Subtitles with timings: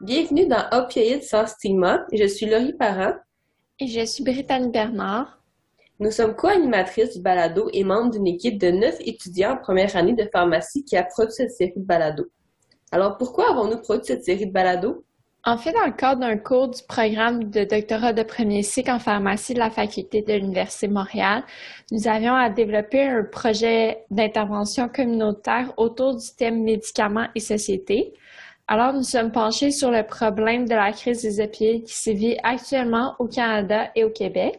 [0.00, 2.04] Bienvenue dans Opioïdes sans stigma.
[2.12, 3.12] Je suis Laurie Parent.
[3.78, 5.38] Et je suis Brittany Bernard.
[6.00, 10.14] Nous sommes co-animatrices du balado et membres d'une équipe de neuf étudiants en première année
[10.14, 12.24] de pharmacie qui a produit cette série de balado.
[12.90, 15.04] Alors, pourquoi avons-nous produit cette série de balado?
[15.44, 18.98] En fait, dans le cadre d'un cours du programme de doctorat de premier cycle en
[18.98, 21.44] pharmacie de la faculté de l'Université de Montréal,
[21.92, 28.12] nous avions à développer un projet d'intervention communautaire autour du thème médicaments et société.
[28.66, 33.14] Alors, nous sommes penchés sur le problème de la crise des opioïdes qui sévit actuellement
[33.18, 34.58] au Canada et au Québec.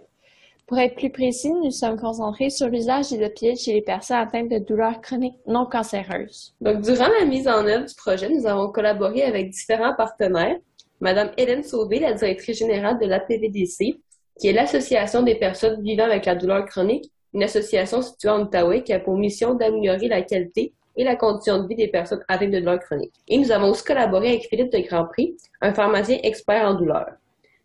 [0.68, 4.50] Pour être plus précis, nous sommes concentrés sur l'usage des opioïdes chez les personnes atteintes
[4.50, 6.54] de douleurs chroniques non cancéreuses.
[6.62, 10.58] Donc, durant la mise en œuvre du projet, nous avons collaboré avec différents partenaires
[11.00, 14.00] Madame Hélène Sauvé, la directrice générale de l'APVDC,
[14.40, 18.84] qui est l'Association des personnes vivant avec la douleur chronique, une association située en Outaouais
[18.84, 22.52] qui a pour mission d'améliorer la qualité et la condition de vie des personnes atteintes
[22.52, 23.14] de douleur chronique.
[23.28, 27.08] Et nous avons aussi collaboré avec Philippe de Grandprix, un pharmacien expert en douleur.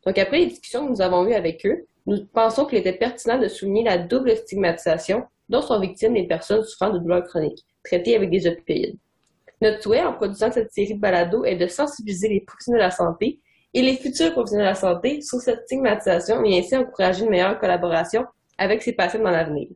[0.06, 3.39] Donc après les discussions que nous avons eues avec eux, nous pensons qu'il était pertinent
[3.39, 8.17] de souligner la double stigmatisation dont sont victimes les personnes souffrant de douleur chronique, traitées
[8.17, 8.97] avec des opioïdes.
[9.61, 12.91] Notre souhait en produisant cette série de balados est de sensibiliser les professionnels de la
[12.91, 13.41] santé
[13.75, 17.59] et les futurs professionnels de la santé sur cette stigmatisation et ainsi encourager une meilleure
[17.59, 18.25] collaboration
[18.56, 19.69] avec ces patients dans l'avenir.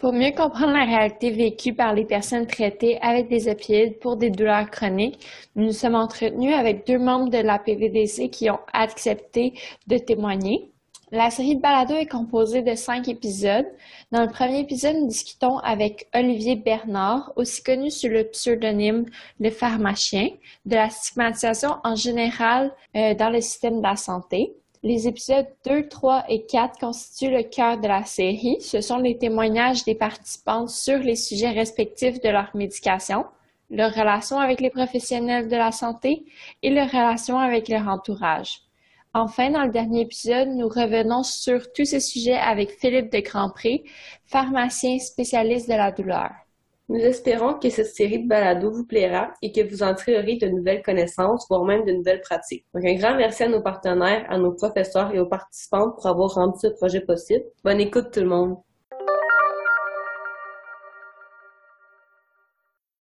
[0.00, 4.30] Pour mieux comprendre la réalité vécue par les personnes traitées avec des opioïdes pour des
[4.30, 9.52] douleurs chroniques, nous nous sommes entretenus avec deux membres de la PVDC qui ont accepté
[9.88, 10.72] de témoigner.
[11.12, 13.66] La série de balados est composée de cinq épisodes.
[14.10, 19.04] Dans le premier épisode, nous discutons avec Olivier Bernard, aussi connu sous le pseudonyme
[19.38, 20.30] Le Pharmacien,
[20.64, 24.54] de la stigmatisation en général euh, dans le système de la santé.
[24.82, 28.62] Les épisodes 2, 3 et 4 constituent le cœur de la série.
[28.62, 33.26] Ce sont les témoignages des participants sur les sujets respectifs de leur médication,
[33.68, 36.24] leur relation avec les professionnels de la santé
[36.62, 38.62] et leur relation avec leur entourage.
[39.12, 43.84] Enfin, dans le dernier épisode, nous revenons sur tous ces sujets avec Philippe de Grandpré,
[44.24, 46.30] pharmacien spécialiste de la douleur.
[46.90, 50.48] Nous espérons que cette série de balados vous plaira et que vous en tirerez de
[50.48, 52.66] nouvelles connaissances, voire même de nouvelles pratiques.
[52.74, 56.34] Donc, un grand merci à nos partenaires, à nos professeurs et aux participants pour avoir
[56.34, 57.44] rendu ce projet possible.
[57.62, 58.56] Bonne écoute tout le monde.